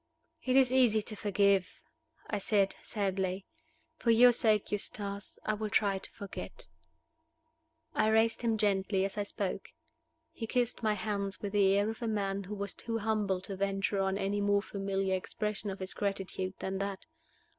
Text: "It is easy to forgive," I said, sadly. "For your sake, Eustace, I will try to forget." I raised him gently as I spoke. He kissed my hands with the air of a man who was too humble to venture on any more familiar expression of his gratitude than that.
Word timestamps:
"It 0.43 0.55
is 0.55 0.73
easy 0.73 1.03
to 1.03 1.15
forgive," 1.15 1.79
I 2.27 2.39
said, 2.39 2.75
sadly. 2.81 3.45
"For 3.99 4.09
your 4.09 4.31
sake, 4.31 4.71
Eustace, 4.71 5.37
I 5.45 5.53
will 5.53 5.69
try 5.69 5.99
to 5.99 6.11
forget." 6.11 6.65
I 7.93 8.07
raised 8.07 8.41
him 8.41 8.57
gently 8.57 9.05
as 9.05 9.15
I 9.19 9.21
spoke. 9.21 9.69
He 10.31 10.47
kissed 10.47 10.81
my 10.81 10.95
hands 10.95 11.43
with 11.43 11.51
the 11.51 11.75
air 11.77 11.87
of 11.87 12.01
a 12.01 12.07
man 12.07 12.45
who 12.45 12.55
was 12.55 12.73
too 12.73 12.97
humble 12.97 13.41
to 13.41 13.55
venture 13.55 13.99
on 13.99 14.17
any 14.17 14.41
more 14.41 14.63
familiar 14.63 15.13
expression 15.13 15.69
of 15.69 15.77
his 15.77 15.93
gratitude 15.93 16.55
than 16.57 16.79
that. 16.79 17.05